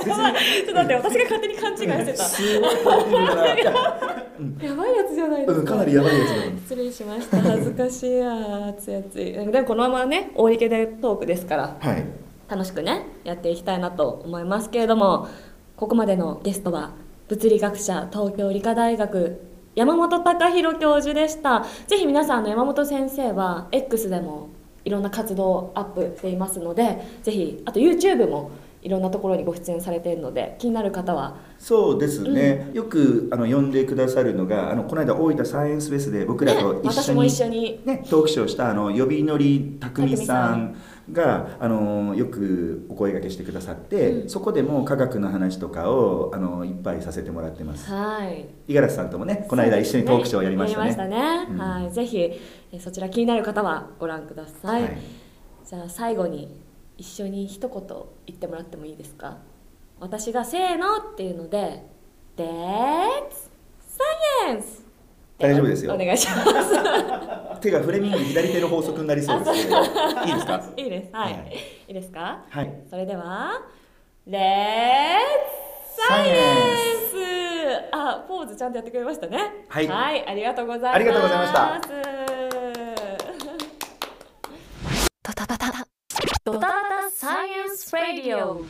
[0.04, 0.12] ちょ
[0.64, 2.24] っと待って私が勝手に勘違いしてた。
[2.24, 5.60] すごいポジティブだややばいやつじゃないですか。
[5.60, 6.26] うんかなりやばいや
[6.58, 7.40] つ失礼しました。
[7.40, 11.78] 恥ずかしいや熱い熱いでもこのままね大池でトークですから。
[11.80, 15.28] はい楽しくねやっていきたいなと思いますけれども
[15.76, 16.92] ここまでのゲストは
[17.28, 19.40] 物理学者東京理科大学
[19.76, 21.64] 山本隆弘教授でした。
[21.86, 24.48] ぜひ皆さんあの山本先生は X でも
[24.84, 28.50] いろんな活動をアップしていますのでぜひあと YouTube も
[28.82, 31.36] いろんなところにご出演されているので気になる方は。
[31.58, 37.80] そうですね、よくあの呼んでくださるのがあのこの間大分サイエンスフェスで僕らとね一緒に、私も一緒に。
[37.84, 40.74] ね、トークショーしたあの呼び乗り匠さん
[41.12, 44.29] があのよくお声掛けしてくださって、うん。
[44.29, 47.90] そこでも科学の話とかをあのいっぱいさせてもらってます。
[47.90, 48.46] はい。
[48.68, 50.87] 五十嵐さんともねこの間一緒にトークショーやりましたね。
[50.87, 51.59] やりましたね、うん。
[51.59, 51.92] はい。
[51.92, 52.40] ぜひ
[52.73, 54.99] えそちら気になる方はご覧ください、はい。
[55.64, 56.61] じゃあ最後に
[56.96, 57.83] 一緒に一言
[58.27, 59.38] 言ってもらってもいいですか？
[59.99, 61.85] 私が「せーの」っていうので
[62.37, 63.51] 「That's
[64.46, 64.80] Science」
[65.40, 65.94] 大丈夫ですよ。
[65.94, 67.61] お願いします。
[67.61, 69.84] 手がフレミング左手の法則になりそうですけどい
[70.30, 70.62] いですか？
[70.76, 71.09] いいです。
[71.12, 71.57] はい、はい。
[71.88, 72.45] い、いですか？
[72.49, 72.72] はい。
[72.88, 73.61] それでは
[74.28, 74.38] 「Let's
[76.09, 76.32] サイエ
[77.12, 79.66] Science」あポーズちゃんとやってくれましたね。
[79.68, 79.88] はい。
[80.26, 80.95] ありがとうございます。
[80.95, 81.80] ありがとうございました。
[85.22, 85.86] ドタバタ。
[86.45, 88.64] ドタバタサイエンスラディオ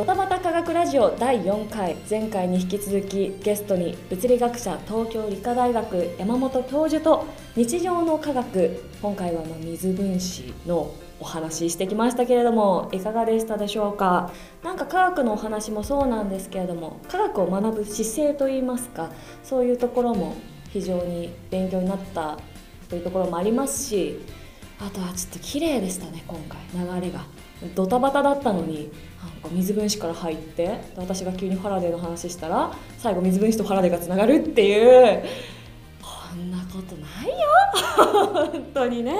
[0.00, 1.94] ドタバタ科学ラジオ第4回。
[2.08, 8.82] 前回に引き続きゲストに物理学者東京理科大学山本教授と日常の科学。
[9.02, 14.30] 今回はま水分子のお話ししてきましたけれどもいかがでしたでしょうか？
[14.64, 19.10] なんか科学のお話もそうなんですけれども科学を学ぶ姿勢といいますか
[19.44, 20.34] そういうところも
[20.70, 22.38] 非常に勉強になった
[22.88, 24.18] というところもありますし
[24.78, 26.58] あとはちょっと綺麗でしたね今回。
[26.72, 27.20] 流れが。
[27.74, 28.90] ドタバタだったのに
[29.48, 35.24] 水分子から入って私が急にファラデーの話したら最後水分子とファラデーがつながるっていう。
[36.02, 37.36] こんなことないよ。
[38.52, 39.14] 本当にね。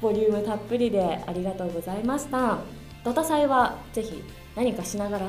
[0.00, 2.58] ボリュームたっぷりでありがとうございました。
[3.04, 4.22] ドタ祭はぜひ
[4.54, 5.26] 何かしながら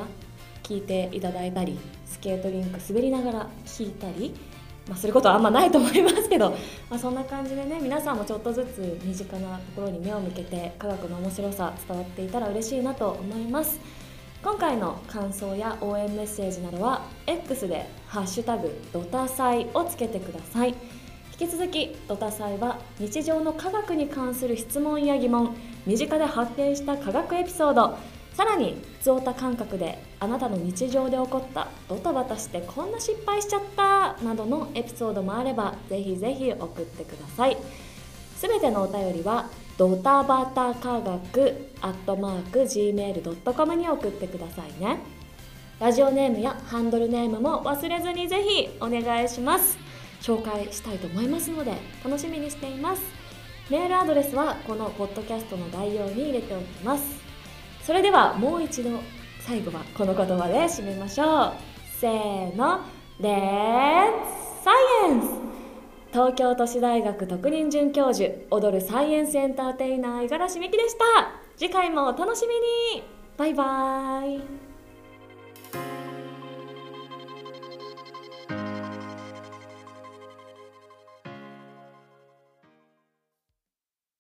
[0.62, 4.34] 聞いていただいたりスケートリンク滑りながら聞いたり
[4.88, 6.50] まあ、することはあんまないと思いますけど、
[6.88, 13.78] まあ、そんな感じでね皆さんもちょっとずつ身近なところに目を向けて科学の面白さ伝わっていたら嬉しいなと思います。
[14.42, 20.74] 今回の感想や応援メッセージなどは X で「ハッシュタグドタサイ」をつけてください。
[21.38, 25.54] 引き続きドタサイは日常の科学に関する質問や疑問
[25.86, 27.98] 身近で発見した科学エピソード
[28.34, 37.58] さらに普通オタ感覚であなたの日常で起こったドタバタしてこんな失敗しちゃったなどのエピソードもあればぜひぜひ送ってください。
[38.36, 39.50] すべてのお便りは
[39.80, 44.98] ドタバタ科学アットマーク Gmail.com に送ってくださいね。
[45.78, 49.78] ラジオネームやハンドルネームも忘れずにぜひお願いします。
[50.20, 51.72] 紹介したいと思いますので
[52.04, 53.00] 楽しみにしています。
[53.70, 57.18] メールアドレスはこのポッドキャストの概要に入れておきます。
[57.82, 58.90] それではもう一度
[59.40, 61.52] 最後はこの言葉で締めましょう。
[61.98, 62.80] せーの。
[63.18, 63.34] レッ
[64.58, 64.72] ツサ
[65.08, 65.49] イエンス。
[66.12, 71.04] 東京都市大学特任准教授踊るサイエンスエンターテイナー五十嵐美樹でした。
[71.56, 72.54] 次回もお楽しみ
[72.98, 73.04] に。
[73.36, 74.69] バイバイ。